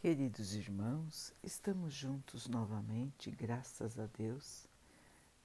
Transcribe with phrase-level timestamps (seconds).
[0.00, 4.66] Queridos irmãos, estamos juntos novamente, graças a Deus.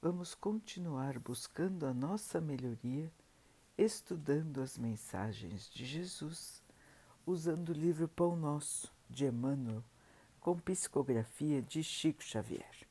[0.02, 3.12] Vamos continuar buscando a nossa melhoria,
[3.78, 6.64] estudando as mensagens de Jesus,
[7.26, 9.84] usando o livro Pão Nosso, de Emmanuel,
[10.40, 12.88] com psicografia de Chico Xavier.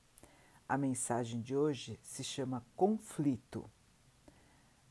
[0.68, 3.64] A mensagem de hoje se chama Conflito.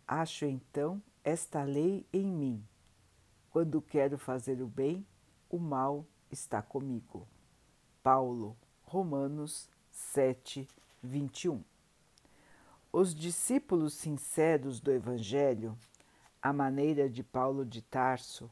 [0.08, 2.68] Acho então esta lei em mim.
[3.52, 5.06] Quando quero fazer o bem,
[5.52, 6.04] o mal
[6.34, 7.28] está comigo.
[8.02, 10.68] Paulo, Romanos 7,
[11.02, 11.64] 21.
[12.92, 15.78] Os discípulos sinceros do Evangelho,
[16.42, 18.52] à maneira de Paulo de Tarso,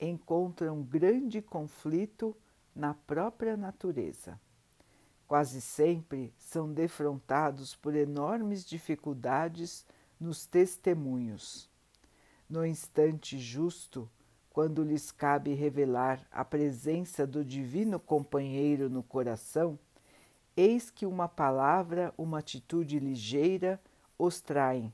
[0.00, 2.36] encontram grande conflito
[2.74, 4.40] na própria natureza.
[5.26, 9.86] Quase sempre são defrontados por enormes dificuldades
[10.18, 11.68] nos testemunhos.
[12.48, 14.08] No instante justo,
[14.58, 19.78] quando lhes cabe revelar a presença do Divino Companheiro no coração,
[20.56, 23.80] eis que uma palavra, uma atitude ligeira
[24.18, 24.92] os traem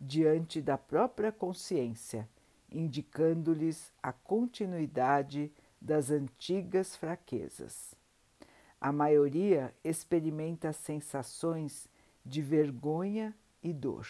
[0.00, 2.28] diante da própria consciência,
[2.70, 7.96] indicando-lhes a continuidade das antigas fraquezas.
[8.80, 11.88] A maioria experimenta sensações
[12.24, 14.06] de vergonha e dor.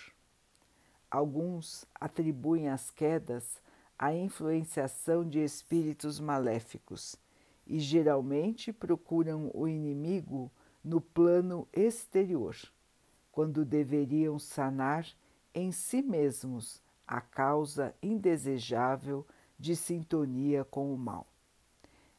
[1.10, 3.62] Alguns atribuem as quedas
[4.02, 7.16] a influenciação de espíritos maléficos
[7.66, 10.50] e geralmente procuram o inimigo
[10.82, 12.56] no plano exterior,
[13.30, 15.06] quando deveriam sanar
[15.54, 19.26] em si mesmos a causa indesejável
[19.58, 21.26] de sintonia com o mal.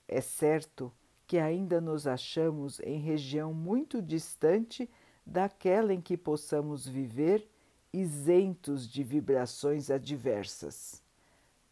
[0.07, 0.93] É certo
[1.25, 4.88] que ainda nos achamos em região muito distante
[5.25, 7.49] daquela em que possamos viver
[7.91, 11.00] isentos de vibrações adversas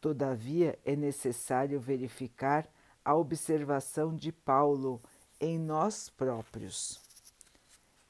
[0.02, 2.66] Todavia, é necessário verificar
[3.04, 5.02] a observação de Paulo
[5.42, 7.02] em nós próprios.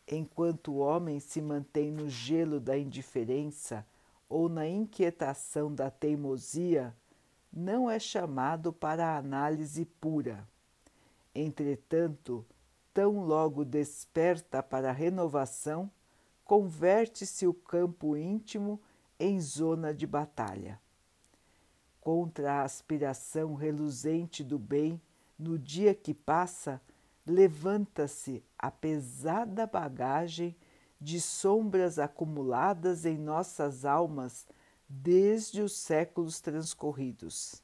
[0.07, 3.85] Enquanto o homem se mantém no gelo da indiferença
[4.27, 6.95] ou na inquietação da teimosia,
[7.51, 10.47] não é chamado para a análise pura.
[11.33, 12.45] Entretanto,
[12.93, 15.89] tão logo desperta para a renovação,
[16.45, 18.79] converte-se o campo íntimo
[19.19, 20.79] em zona de batalha
[22.09, 24.99] contra a aspiração reluzente do bem,
[25.37, 26.81] no dia que passa,
[27.23, 30.55] levanta-se a pesada bagagem
[30.99, 34.47] de sombras acumuladas em nossas almas
[34.89, 37.61] desde os séculos transcorridos.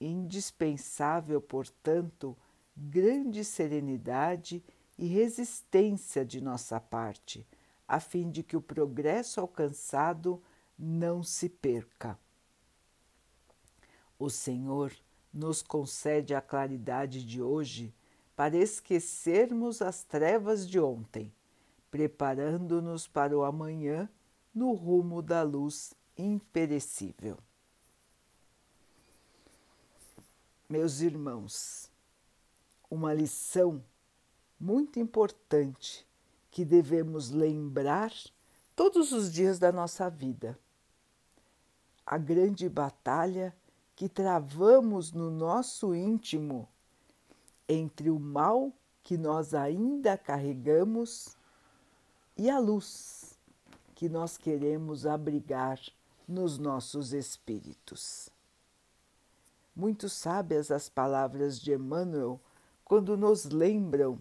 [0.00, 2.36] Indispensável, portanto,
[2.76, 4.64] grande serenidade
[4.98, 7.46] e resistência de nossa parte,
[7.86, 10.42] a fim de que o progresso alcançado
[10.76, 12.18] não se perca.
[14.24, 14.90] O Senhor
[15.30, 17.94] nos concede a claridade de hoje
[18.34, 21.30] para esquecermos as trevas de ontem,
[21.90, 24.08] preparando-nos para o amanhã
[24.54, 27.36] no rumo da luz imperecível.
[30.70, 31.90] Meus irmãos,
[32.90, 33.84] uma lição
[34.58, 36.08] muito importante
[36.50, 38.10] que devemos lembrar
[38.74, 40.58] todos os dias da nossa vida.
[42.06, 43.54] A grande batalha
[43.96, 46.68] que travamos no nosso íntimo
[47.68, 48.72] entre o mal
[49.02, 51.36] que nós ainda carregamos
[52.36, 53.38] e a luz
[53.94, 55.78] que nós queremos abrigar
[56.26, 58.28] nos nossos espíritos.
[59.76, 62.40] Muito sábias as palavras de Emmanuel
[62.84, 64.20] quando nos lembram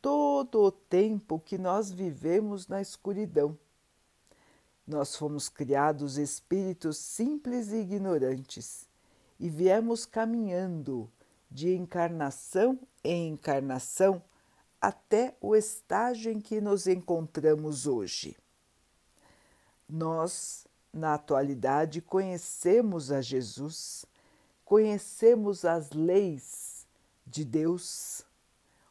[0.00, 3.56] todo o tempo que nós vivemos na escuridão
[4.86, 8.88] nós fomos criados espíritos simples e ignorantes
[9.38, 11.10] e viemos caminhando
[11.50, 14.22] de encarnação em encarnação
[14.80, 18.36] até o estágio em que nos encontramos hoje.
[19.88, 24.04] Nós, na atualidade, conhecemos a Jesus,
[24.64, 26.86] conhecemos as leis
[27.26, 28.24] de Deus,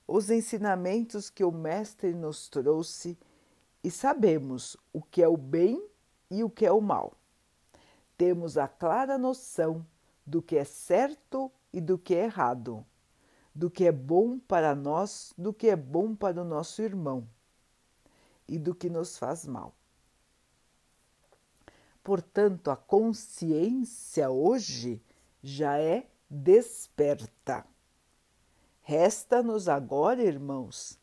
[0.08, 3.18] os ensinamentos que o Mestre nos trouxe
[3.84, 5.84] e sabemos o que é o bem
[6.30, 7.14] e o que é o mal.
[8.18, 9.86] Temos a clara noção
[10.26, 12.86] do que é certo e do que é errado,
[13.54, 17.28] do que é bom para nós, do que é bom para o nosso irmão
[18.48, 19.74] e do que nos faz mal.
[22.04, 25.02] Portanto, a consciência hoje
[25.42, 27.66] já é desperta.
[28.82, 31.00] Resta-nos agora, irmãos,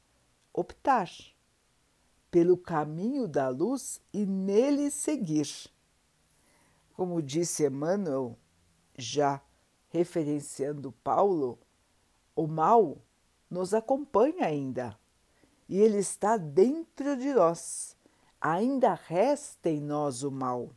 [0.52, 1.08] optar
[2.30, 5.48] pelo caminho da luz e nele seguir.
[6.94, 8.36] Como disse Emmanuel,
[8.96, 9.40] já
[9.88, 11.58] referenciando Paulo,
[12.34, 12.98] O mal
[13.50, 14.96] nos acompanha ainda
[15.68, 17.96] e ele está dentro de nós.
[18.40, 20.70] Ainda resta em nós o mal.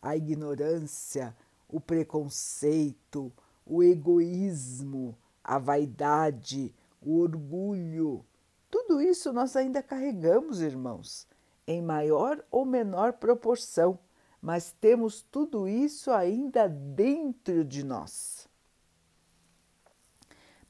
[0.00, 1.36] A ignorância,
[1.68, 3.32] o preconceito,
[3.66, 8.24] o egoísmo, a vaidade, o orgulho,
[8.74, 11.28] tudo isso nós ainda carregamos, irmãos,
[11.64, 13.96] em maior ou menor proporção,
[14.42, 18.48] mas temos tudo isso ainda dentro de nós.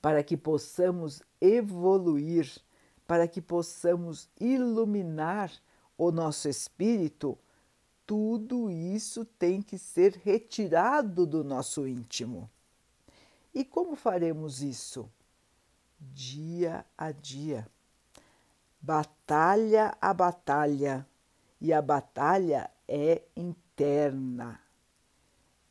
[0.03, 2.61] Para que possamos evoluir,
[3.07, 5.51] para que possamos iluminar
[5.97, 7.39] o nosso espírito,
[8.05, 12.51] tudo isso tem que ser retirado do nosso íntimo.
[13.55, 15.11] E como faremos isso?
[15.99, 17.67] Dia a dia,
[18.85, 21.09] batalha a batalha,
[21.59, 24.61] e a batalha é interna.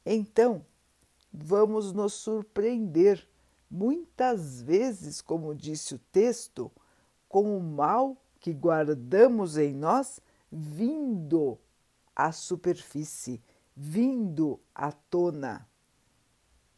[0.04, 0.66] Então,
[1.32, 3.30] vamos nos surpreender,
[3.70, 6.72] muitas vezes, como disse o texto,
[7.30, 10.20] com o mal que guardamos em nós
[10.52, 11.60] vindo
[12.16, 13.40] à superfície,
[13.76, 15.68] vindo à tona.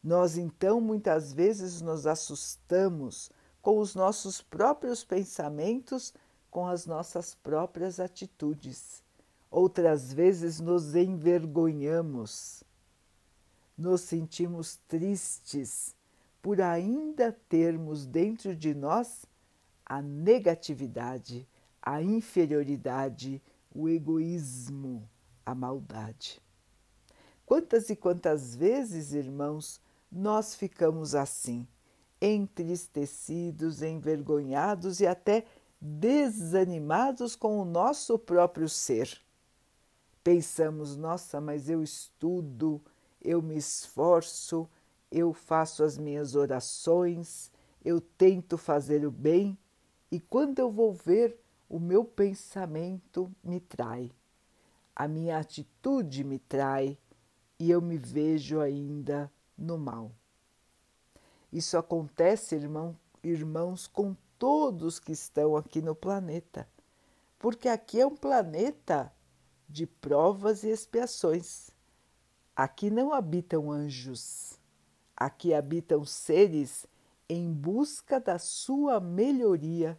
[0.04, 3.30] Nós então muitas vezes nos assustamos
[3.62, 6.14] com os nossos próprios pensamentos,
[6.56, 9.02] com as nossas próprias atitudes.
[9.50, 12.64] Outras vezes nos envergonhamos,
[13.76, 15.94] nos sentimos tristes
[16.40, 19.26] por ainda termos dentro de nós
[19.84, 21.46] a negatividade,
[21.82, 25.06] a inferioridade, o egoísmo,
[25.44, 26.40] a maldade.
[27.44, 29.78] Quantas e quantas vezes, irmãos,
[30.10, 31.68] nós ficamos assim,
[32.18, 35.44] entristecidos, envergonhados e até
[35.80, 39.20] desanimados com o nosso próprio ser.
[40.22, 42.82] Pensamos, nossa, mas eu estudo,
[43.22, 44.68] eu me esforço,
[45.10, 47.50] eu faço as minhas orações,
[47.84, 49.56] eu tento fazer o bem
[50.10, 51.38] e quando eu vou ver,
[51.68, 54.10] o meu pensamento me trai,
[54.94, 56.96] a minha atitude me trai
[57.58, 60.12] e eu me vejo ainda no mal.
[61.52, 66.68] Isso acontece, irmão, irmãos, com todos que estão aqui no planeta,
[67.38, 69.12] porque aqui é um planeta
[69.68, 71.70] de provas e expiações.
[72.54, 74.58] Aqui não habitam anjos,
[75.16, 76.86] aqui habitam seres
[77.28, 79.98] em busca da sua melhoria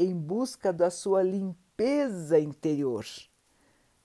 [0.00, 3.04] em busca da sua limpeza interior.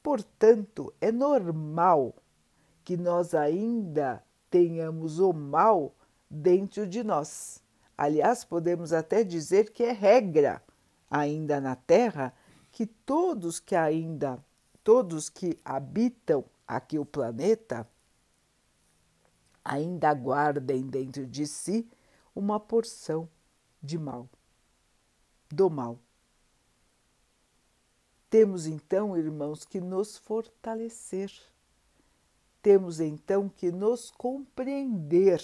[0.04, 2.14] Portanto, é normal
[2.84, 5.96] que nós ainda tenhamos o mal
[6.30, 7.64] dentro de nós.
[7.98, 10.62] Aliás, podemos até dizer que é regra
[11.10, 12.34] ainda na Terra
[12.72, 14.44] que todos que ainda,
[14.84, 17.88] todos que habitam aqui o planeta,
[19.64, 21.90] ainda guardem dentro de si
[22.36, 23.30] uma porção
[23.82, 24.30] de mal
[25.52, 26.00] do mal.
[28.30, 31.32] Temos então, irmãos, que nos fortalecer,
[32.62, 35.42] temos então que nos compreender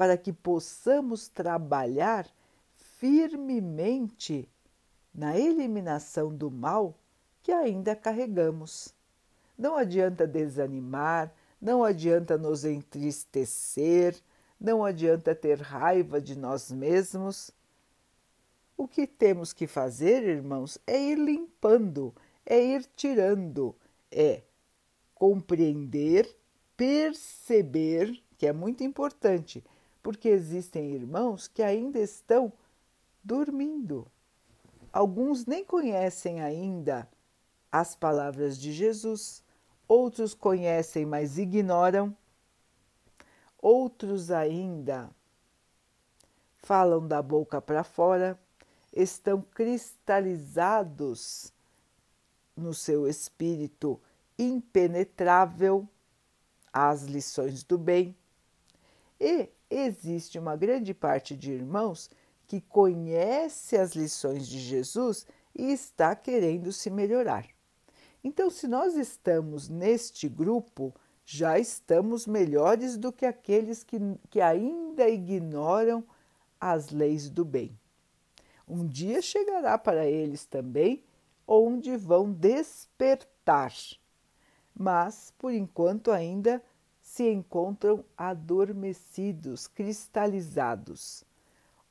[0.00, 2.26] para que possamos trabalhar
[2.74, 4.48] firmemente
[5.14, 6.96] na eliminação do mal
[7.42, 8.94] que ainda carregamos.
[9.58, 11.30] Não adianta desanimar,
[11.60, 14.16] não adianta nos entristecer,
[14.58, 17.50] não adianta ter raiva de nós mesmos,
[18.78, 22.14] o que temos que fazer, irmãos, é ir limpando,
[22.46, 23.76] é ir tirando,
[24.10, 24.44] é
[25.14, 26.26] compreender,
[26.74, 29.62] perceber, que é muito importante,
[30.02, 32.52] porque existem irmãos que ainda estão
[33.22, 34.06] dormindo.
[34.92, 37.08] Alguns nem conhecem ainda
[37.70, 39.44] as palavras de Jesus,
[39.86, 42.16] outros conhecem, mas ignoram,
[43.58, 45.10] outros ainda
[46.56, 48.38] falam da boca para fora
[48.92, 51.52] estão cristalizados
[52.56, 54.00] no seu espírito
[54.38, 55.88] impenetrável
[56.72, 58.16] às lições do bem.
[59.18, 62.10] E existe uma grande parte de irmãos
[62.46, 67.46] que conhece as lições de Jesus e está querendo se melhorar.
[68.22, 73.98] Então, se nós estamos neste grupo, já estamos melhores do que aqueles que,
[74.28, 76.04] que ainda ignoram
[76.60, 77.78] as leis do bem.
[78.68, 81.04] Um dia chegará para eles também
[81.46, 83.72] onde vão despertar,
[84.74, 86.62] mas por enquanto ainda
[87.10, 91.24] se encontram adormecidos, cristalizados.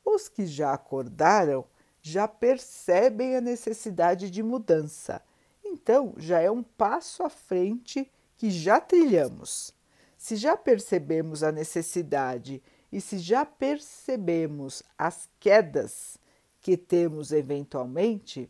[0.04, 1.66] Os que já acordaram
[2.02, 5.22] já percebem a necessidade de mudança,
[5.62, 9.76] então já é um passo à frente que já trilhamos.
[10.18, 16.18] Se já percebemos a necessidade e se já percebemos as quedas
[16.62, 18.50] que temos eventualmente,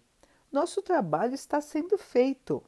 [0.52, 2.64] nosso trabalho está sendo feito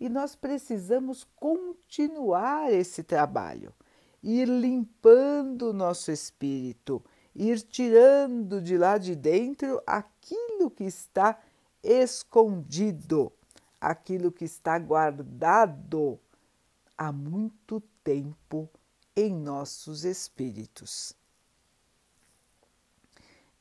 [0.00, 3.74] e nós precisamos continuar esse trabalho,
[4.22, 7.02] ir limpando o nosso espírito,
[7.34, 11.38] ir tirando de lá de dentro aquilo que está
[11.82, 13.32] escondido,
[13.80, 16.18] aquilo que está guardado
[16.96, 18.68] há muito tempo
[19.16, 21.14] em nossos espíritos.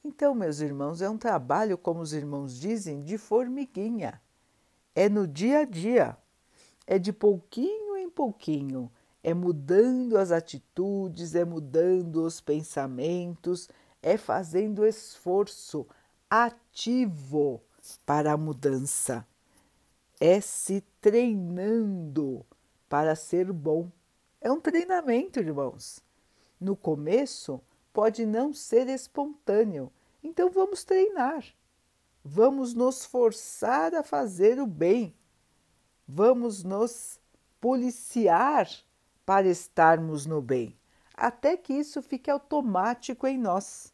[0.03, 4.21] Então, meus irmãos, é um trabalho, como os irmãos dizem, de formiguinha.
[4.95, 6.17] É no dia a dia,
[6.87, 8.89] é de pouquinho em pouquinho,
[9.21, 13.69] é mudando as atitudes, é mudando os pensamentos,
[14.01, 15.85] é fazendo esforço
[16.29, 17.61] ativo
[18.05, 19.27] para a mudança,
[20.17, 22.45] é se treinando
[22.87, 23.91] para ser bom.
[24.39, 25.99] É um treinamento, irmãos.
[26.59, 29.91] No começo pode não ser espontâneo,
[30.23, 31.43] então vamos treinar.
[32.23, 35.16] Vamos nos forçar a fazer o bem.
[36.07, 37.19] Vamos nos
[37.59, 38.69] policiar
[39.25, 40.77] para estarmos no bem,
[41.13, 43.93] até que isso fique automático em nós.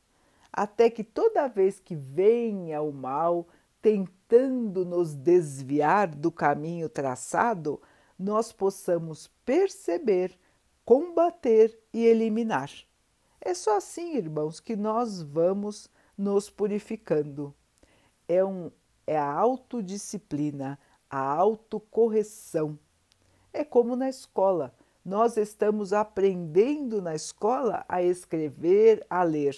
[0.51, 3.47] Até que toda vez que venha o mal
[3.81, 7.81] tentando nos desviar do caminho traçado,
[8.19, 10.37] nós possamos perceber,
[10.85, 12.69] combater e eliminar.
[13.41, 17.53] É só assim, irmãos, que nós vamos nos purificando.
[18.27, 18.71] É, um,
[19.07, 20.79] é a autodisciplina,
[21.13, 22.79] a autocorreção.
[23.53, 24.73] É como na escola.
[25.05, 29.55] Nós estamos aprendendo na escola a escrever, a ler.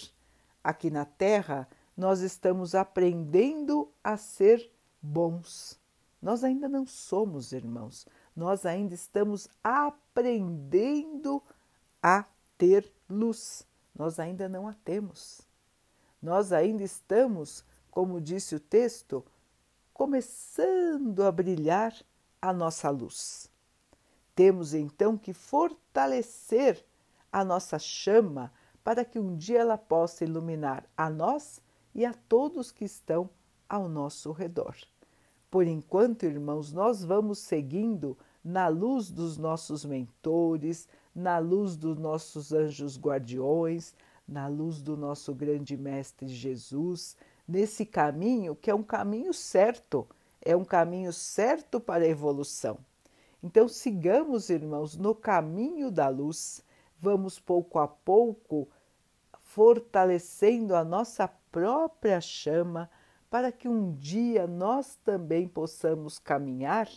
[0.61, 4.69] Aqui na Terra, nós estamos aprendendo a ser
[5.01, 5.79] bons.
[6.21, 11.41] Nós ainda não somos irmãos, nós ainda estamos aprendendo
[12.03, 12.25] a
[12.57, 13.65] ter luz.
[13.97, 15.41] Nós ainda não a temos.
[16.21, 19.23] Nós ainda estamos, como disse o texto,
[19.95, 21.95] começando a brilhar
[22.41, 23.49] a nossa luz.
[24.35, 26.85] Temos então que fortalecer
[27.31, 28.51] a nossa chama
[28.83, 31.61] para que um dia ela possa iluminar a nós
[31.93, 33.29] e a todos que estão
[33.69, 34.75] ao nosso redor.
[35.49, 42.51] Por enquanto, irmãos, nós vamos seguindo na luz dos nossos mentores, na luz dos nossos
[42.51, 43.95] anjos guardiões,
[44.27, 47.15] na luz do nosso grande Mestre Jesus,
[47.47, 50.07] nesse caminho que é um caminho certo,
[50.41, 52.77] é um caminho certo para a evolução.
[53.41, 56.63] Então, sigamos, irmãos, no caminho da luz,
[56.99, 58.67] vamos pouco a pouco
[59.39, 62.89] fortalecendo a nossa própria chama
[63.29, 66.89] para que um dia nós também possamos caminhar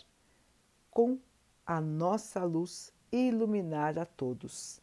[0.89, 1.19] com
[1.65, 4.81] a nossa luz e iluminar a todos.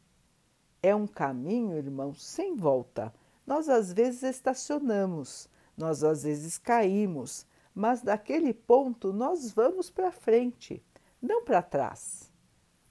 [0.83, 3.13] É um caminho, irmãos, sem volta.
[3.47, 10.83] Nós às vezes estacionamos, nós às vezes caímos, mas daquele ponto nós vamos para frente,
[11.21, 12.33] não para trás.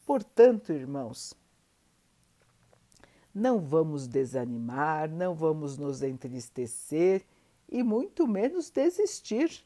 [0.06, 1.34] Portanto, irmãos,
[3.34, 7.26] não vamos desanimar, não vamos nos entristecer
[7.68, 9.66] e muito menos desistir.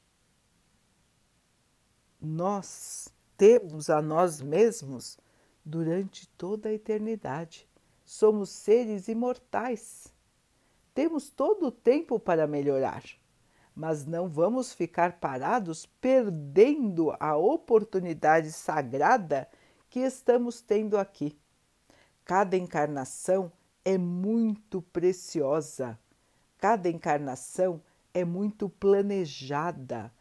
[2.20, 5.18] Nós temos a nós mesmos
[5.64, 7.70] durante toda a eternidade.
[8.04, 10.12] Somos seres imortais.
[11.00, 13.06] Temos todo o tempo para melhorar,
[13.74, 19.48] mas não vamos ficar parados perdendo a oportunidade sagrada
[19.90, 21.40] que estamos tendo aqui.
[22.26, 23.50] Cada encarnação
[23.86, 25.98] é muito preciosa,
[26.58, 27.82] cada encarnação
[28.14, 30.12] é muito planejada,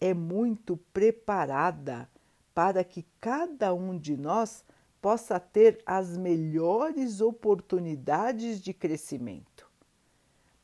[0.00, 2.08] é muito preparada
[2.54, 4.64] para que cada um de nós
[5.02, 9.53] possa ter as melhores oportunidades de crescimento.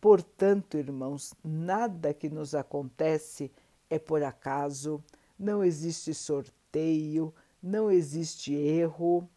[0.01, 3.53] Portanto, irmãos, nada que nos acontece
[3.91, 5.05] é por acaso,
[5.39, 9.29] não existe sorteio, não existe erro.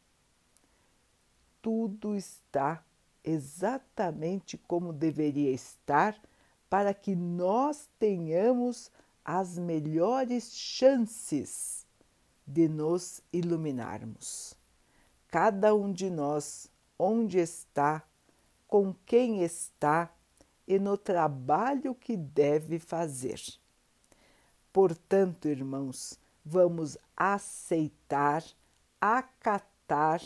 [1.62, 2.84] Tudo está
[3.24, 6.18] exatamente como deveria estar
[6.70, 8.90] para que nós tenhamos
[9.24, 11.86] as melhores chances
[12.48, 14.56] de nos iluminarmos.
[15.28, 18.04] Cada um de nós, onde está,
[18.68, 20.14] com quem está
[20.68, 23.40] e no trabalho que deve fazer.
[24.72, 28.44] Portanto, irmãos, vamos aceitar,
[29.00, 30.22] acatar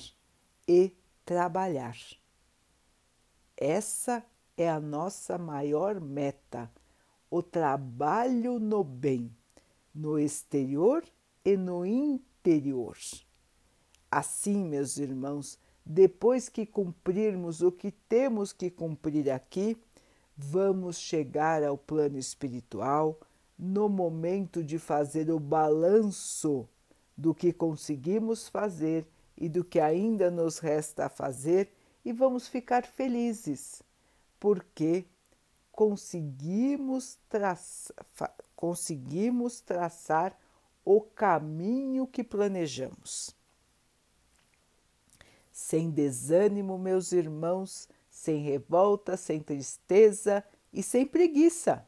[0.67, 0.93] e
[1.25, 1.97] trabalhar.
[3.55, 4.23] Essa
[4.55, 6.71] é a nossa maior meta,
[7.29, 9.35] o trabalho no bem,
[9.93, 11.03] no exterior
[11.43, 12.97] e no interior.
[14.09, 19.77] Assim, meus irmãos, depois que cumprirmos o que temos que cumprir aqui,
[20.37, 23.19] vamos chegar ao plano espiritual
[23.57, 26.69] no momento de fazer o balanço
[27.17, 31.71] do que conseguimos fazer e do que ainda nos resta fazer
[32.05, 33.81] e vamos ficar felizes,
[34.39, 35.05] porque
[35.71, 37.17] conseguimos,
[38.55, 40.39] conseguimos traçar
[40.85, 43.35] o caminho que planejamos.
[45.51, 50.43] Sem desânimo, meus irmãos, sem revolta, sem tristeza
[50.73, 51.87] e sem preguiça,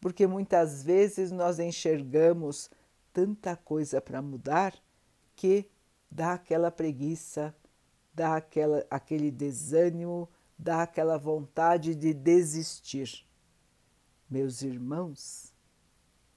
[0.00, 2.70] porque muitas vezes nós enxergamos
[3.12, 4.74] tanta coisa para mudar
[5.36, 5.70] que
[6.10, 7.54] dá aquela preguiça,
[8.14, 10.26] dá aquela, aquele desânimo,
[10.58, 13.26] dá aquela vontade de desistir.
[14.28, 15.52] Meus irmãos,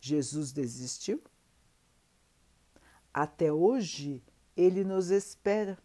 [0.01, 1.23] Jesus desistiu?
[3.13, 4.21] Até hoje
[4.57, 5.77] ele nos espera,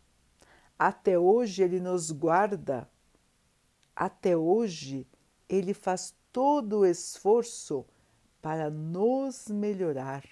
[0.76, 2.90] até hoje ele nos guarda,
[3.96, 5.08] até hoje
[5.48, 7.84] ele faz todo o esforço
[8.42, 10.22] para nos melhorar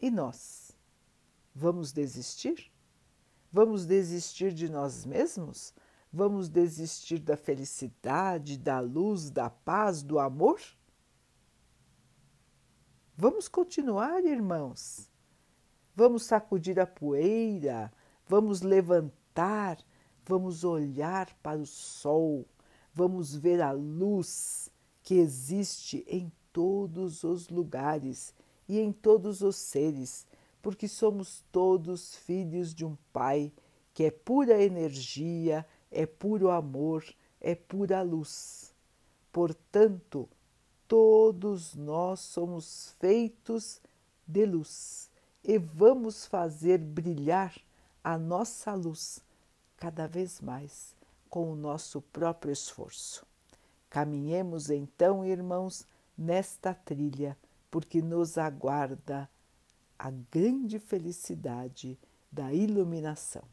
[0.00, 0.70] e nós?
[1.54, 2.70] Vamos desistir?
[3.52, 5.74] Vamos desistir de nós mesmos?
[6.12, 10.60] Vamos desistir da felicidade, da luz, da paz, do amor?
[13.16, 15.10] Vamos continuar, irmãos.
[15.94, 17.92] Vamos sacudir a poeira,
[18.26, 19.78] vamos levantar,
[20.28, 22.44] vamos olhar para o sol,
[22.92, 24.70] vamos ver a luz
[25.02, 28.34] que existe em todos os lugares
[28.68, 30.26] e em todos os seres,
[30.60, 33.50] porque somos todos filhos de um Pai
[33.94, 37.04] que é pura energia, é puro amor,
[37.40, 38.72] é pura luz.
[39.32, 40.28] Portanto,
[40.86, 43.80] todos nós somos feitos
[44.26, 45.10] de luz
[45.42, 47.54] e vamos fazer brilhar
[48.04, 49.22] a nossa luz
[49.78, 50.94] cada vez mais
[51.30, 53.26] com o nosso próprio esforço.
[53.88, 55.86] Caminhemos então, irmãos,
[56.16, 57.36] nesta trilha
[57.70, 59.28] porque nos aguarda
[59.98, 61.98] a grande felicidade
[62.30, 63.44] da iluminação.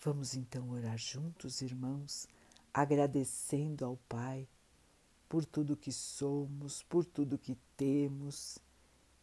[0.00, 2.28] Vamos então orar juntos, irmãos,
[2.72, 4.46] agradecendo ao Pai
[5.28, 8.58] por tudo que somos, por tudo que temos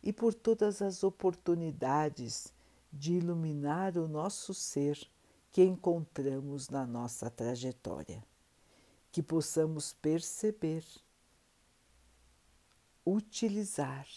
[0.03, 2.53] e por todas as oportunidades
[2.91, 4.99] de iluminar o nosso ser
[5.51, 8.23] que encontramos na nossa trajetória
[9.13, 10.83] que possamos perceber,
[13.05, 14.07] utilizar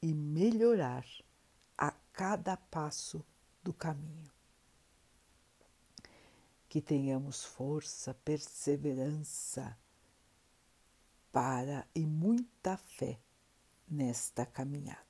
[0.00, 1.04] e melhorar
[1.76, 3.22] a cada passo
[3.62, 4.32] do caminho.
[6.70, 9.76] Que tenhamos força, perseverança
[11.30, 13.20] para e muita fé
[13.86, 15.09] nesta caminhada.